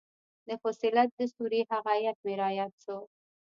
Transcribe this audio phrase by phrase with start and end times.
[0.47, 2.97] د فصلت د سورې هغه ايت مې راياد سو.